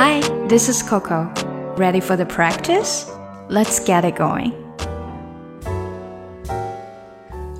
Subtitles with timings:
[0.00, 1.28] Hi, this is Coco.
[1.76, 3.06] Ready for the practice?
[3.48, 4.52] Let's get it going.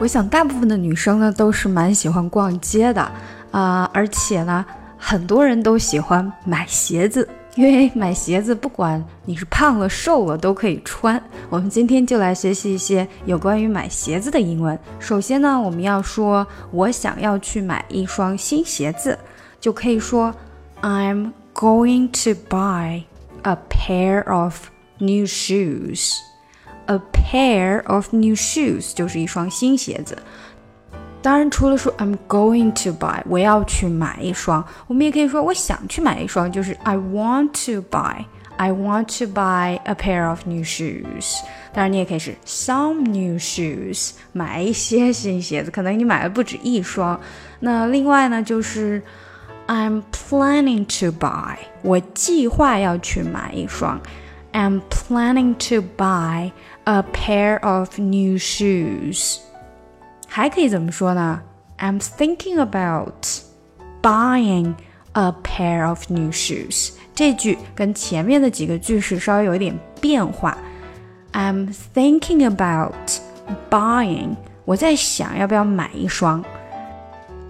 [0.00, 3.08] 我想大部分的女生呢都是蛮喜欢逛街的
[3.52, 4.66] 啊、而且呢，
[4.98, 11.22] 很多人都喜欢买鞋子，因为买鞋子不管你是胖了瘦了都可以穿。
[11.48, 14.76] 我们今天就来学习一些有关于买鞋子的英文。
[14.98, 19.16] 首先呢，我们要说我想要去买一双新鞋子，
[19.60, 20.34] 就可以说
[20.82, 23.03] I'm going to buy
[23.43, 26.13] a pair of new shoes.
[26.87, 30.17] A pair of new shoes 就是一双新鞋子。
[31.21, 40.63] 当然，除了说 I'm going to buy，我要去买一双，我们也可以说我想去买一双，就是 I want to buy。I want to buy a pair of new
[40.63, 41.39] shoes。
[41.71, 47.17] 当然，你也可以是 some new shoes，买一些新鞋子，可能你买的不止一双。
[47.61, 49.01] 那另外呢，就是
[49.67, 54.01] I'm planning to buy，我计划要去买一双。
[54.51, 56.51] I'm planning to buy
[56.85, 59.37] a pair of new shoes。
[60.27, 61.41] 还可以怎么说呢？
[61.77, 63.25] I'm thinking about
[64.01, 64.73] buying
[65.13, 66.93] a pair of new shoes。
[67.13, 70.57] 这句跟前面的几个句式稍微有一点变化。
[71.33, 72.95] I'm thinking about
[73.69, 76.43] buying，我在想要不要买一双。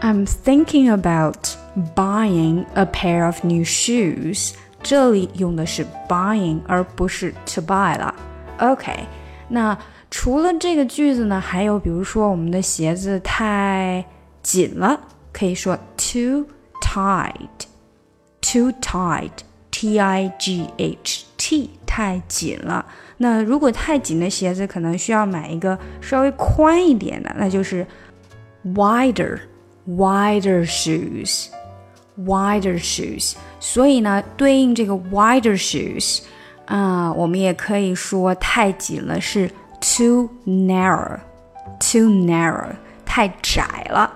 [0.00, 1.38] I'm thinking about
[1.94, 4.52] buying a pair of new shoes。
[4.82, 8.14] 这里用的是 buying 而不是 to buy 了。
[8.58, 8.92] OK，
[9.48, 9.76] 那
[10.10, 14.04] 除了这个句子呢，还有比如说我们的鞋子太
[14.42, 15.00] 紧了，
[15.32, 16.44] 可以说 too
[16.82, 22.84] tight，too tight，t i g h t，太紧了。
[23.16, 27.86] 那如果太紧的鞋子，可能需要买一个稍微宽一点的，那就是
[28.66, 31.48] wider，wider shoes。
[32.18, 36.20] wider shoes，所以呢，对应这个 wider shoes，
[36.66, 42.70] 啊、我们也可以说太紧了是 too narrow，too narrow，
[43.04, 44.10] 太窄了。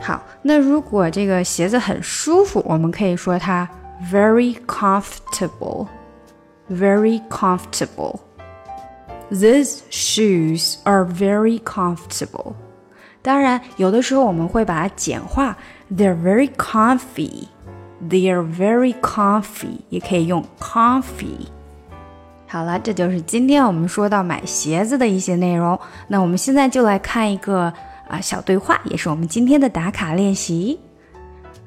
[0.00, 3.68] 好，那如果这个鞋子很舒服，我们可以说它
[4.10, 12.54] very comfortable，very comfortable。These shoes are very comfortable。
[13.22, 15.54] 当然，有的时候我们会把它简化
[15.94, 21.48] ，They're very comfy。They're very comfy，也可以用 comfy。
[22.46, 25.78] 好了，这就是今天我们说到买鞋子的一些内容。
[26.08, 27.72] 那我们现在就来看一个
[28.08, 30.80] 啊小对话，也是我们今天的打卡练习。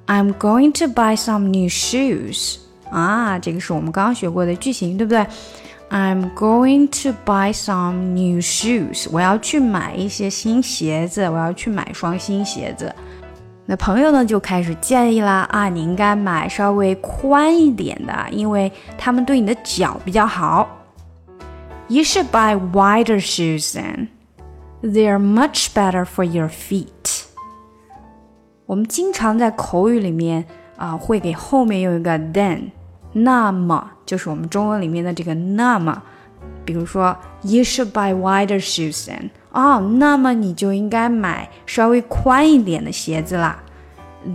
[0.07, 2.57] I'm going to buy some new shoes。
[2.89, 5.25] 啊，这个是我们刚刚学过的句型，对不对？
[5.89, 9.07] I'm going to buy some new shoes。
[9.11, 12.93] 我要去买一些新鞋子，我要去买双新鞋子。
[13.70, 20.66] 那朋友呢就开始建议啦啊，你应该买稍微宽一点的，因为它们对你的脚比较好。
[21.88, 24.08] You should buy wider shoes then.
[24.80, 27.24] They are much better for your feet.
[28.64, 30.46] 我们经常在口语里面
[30.78, 32.70] 啊，会给后面用一个 then。
[33.12, 36.02] 那么就是我们中文里面的这个那么，
[36.64, 39.28] 比如说 You should buy wider shoes then。
[39.52, 43.58] 哦，那么你就应该买稍微宽一点的鞋子啦。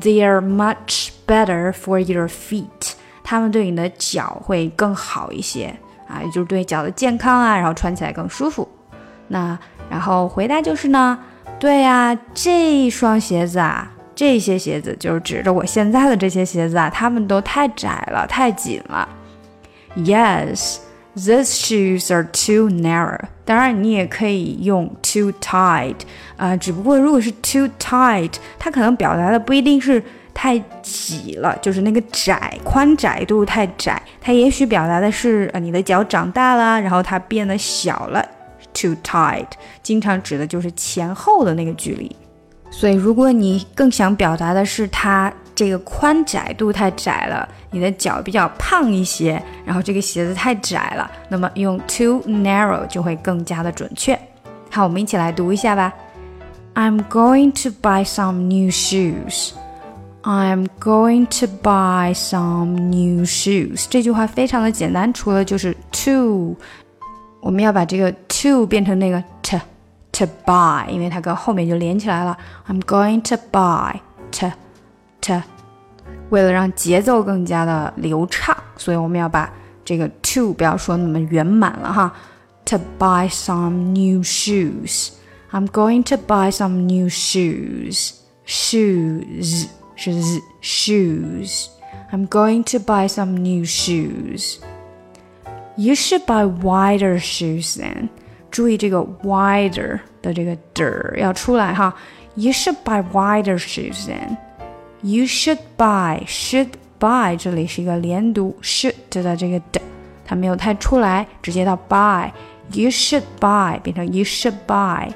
[0.02, 2.94] They are much better for your feet。
[3.24, 5.76] 他们对你的脚会更好一些
[6.08, 8.68] 啊，也就是对脚的健康啊，然后穿起来更舒服。
[9.28, 9.58] 那
[9.90, 11.18] 然后回答就是呢，
[11.60, 13.90] 对呀、这一双鞋子啊。
[14.16, 19.10] 这些鞋子就是指着我现在的这些鞋子啊，它们都太窄了，太紧了。
[19.96, 20.78] Yes,
[21.16, 23.20] these shoes are too narrow.
[23.46, 25.96] 当然，你也可以用 too tight
[26.38, 30.02] 啊、只不过如果是 too tight，它可能表达的不一定是
[30.34, 38.26] 太挤了，就是那个窄宽窄度太窄，它也许表达的是呃你的脚长大了，然后它变得小了。
[38.74, 39.50] Too tight
[39.84, 42.14] 经常指的就是前后的那个距离。
[42.72, 54.20] 所以，如果你更想表达的是它这个宽窄度太窄了，你的脚比较胖一些，然后这个鞋子太窄了，那么用 too narrow 就会更加的准确。
[54.70, 55.94] 好，我们一起来读一下吧。
[56.74, 59.52] I'm going to buy some new shoes.
[60.24, 63.86] I'm going to buy some new shoes.
[63.90, 66.56] 这句话非常的简单，除了就是 to，
[67.42, 69.60] 我们要把这个 to 变成那个 t。
[70.16, 72.38] to buy，因为它跟后面就连起来了。
[72.68, 73.96] I'm going to buy
[74.40, 74.52] to
[75.23, 75.43] to，
[76.31, 79.53] 为了让节奏更加的流畅，所以我们要把
[79.85, 82.15] 这个 to 不要说那么圆满了哈。
[82.67, 85.13] To buy some new shoes.
[85.51, 88.13] I'm going to buy some new shoes.
[88.45, 91.69] Shoes 是 z shoes.
[92.13, 94.59] I'm going to buy some new shoes.
[95.77, 98.11] You should buy wider shoes then.
[98.51, 101.95] 注意这个 wider 的这个的要出来哈。
[102.35, 104.37] You should buy wider shoes then.
[105.03, 109.81] You should buy should buy 这里是一个连读，should 的这个的
[110.25, 115.13] 它没有太出来，直接到 buy。You should buy 变成 You should buy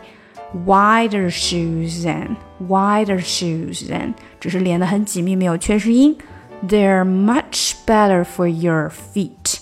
[0.67, 2.37] wider shoes than
[2.67, 6.17] wider shoes than，只是连得很紧密，没有缺失音。
[6.67, 9.59] They're much better for your feet.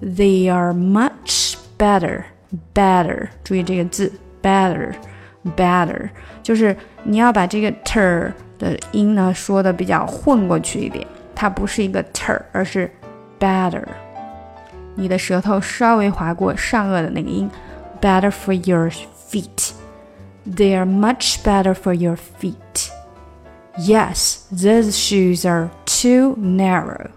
[0.00, 2.24] They are much better,
[2.74, 3.28] better.
[3.42, 4.12] 注意这个字，
[4.42, 4.92] better,
[5.56, 6.10] better，
[6.42, 12.90] 就是你要把这个 ter 的音呢说的比较混过去一点，它不是一个 ter，而是
[13.38, 13.84] better。
[14.94, 17.50] 你的舌头稍微划过上颚的那个音，
[18.00, 18.90] better for your
[19.30, 19.72] feet.
[20.48, 22.90] They are much better for your feet.
[23.76, 27.10] Yes, these shoes are too narrow.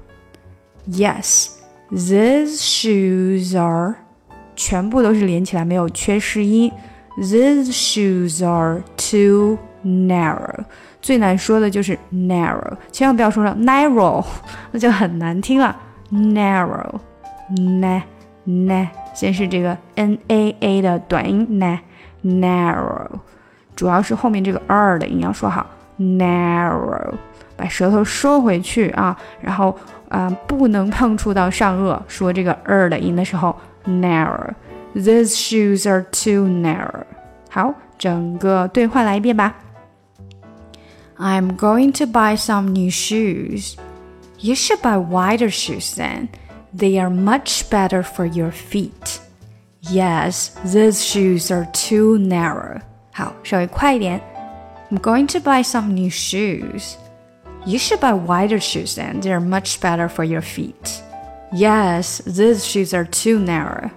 [0.85, 1.51] Yes,
[1.89, 3.95] these shoes are
[4.55, 6.71] 全部都是连起来，没有缺失音。
[7.17, 10.65] These shoes are too narrow。
[11.04, 14.24] 最难说的就是 narrow，千万不要说成 narrow，
[14.72, 15.76] 那就很难听了。
[16.10, 18.00] narrow，na
[18.46, 21.78] na，先是这个 n a a 的短音 na
[22.24, 23.06] narrow，
[23.76, 25.66] 主要是后面这个 r 的音要说好。
[25.98, 27.12] narrow，
[27.54, 29.76] 把舌头收回去啊，然后
[30.08, 33.54] 啊、不能碰触到上颚，说这个 r 的音的时候
[33.86, 34.48] ，narrow。
[34.94, 37.04] These shoes are too narrow。
[37.50, 39.54] 好，整个对话来一遍吧。
[41.17, 43.77] I'm going to buy some new shoes.
[44.39, 46.29] You should buy wider shoes then.
[46.73, 49.19] They are much better for your feet.
[49.81, 52.81] Yes, these shoes are too narrow.
[53.11, 54.21] 好，稍微快一点。
[54.89, 56.95] I'm going to buy some new shoes.
[57.65, 59.19] You should buy wider shoes then.
[59.19, 61.01] They're much better for your feet.
[61.51, 63.91] Yes, these shoes are too narrow.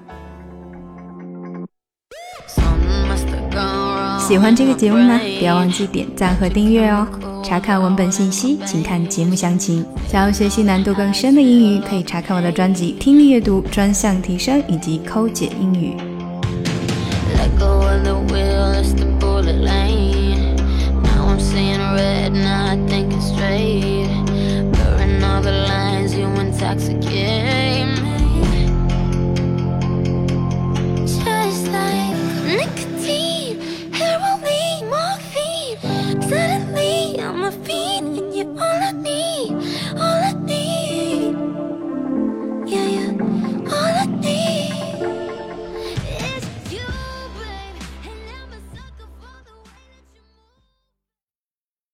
[4.27, 5.17] 喜欢这个节目吗？
[5.39, 7.07] 不要忘记点赞和订阅哦。
[7.41, 9.85] 查看文本信息，请看节目详情。
[10.05, 15.93] 想要学习难度更深的英语，可以查看我的专辑《听力阅读专项提升》以及《抠解英语》。
[17.37, 17.51] Let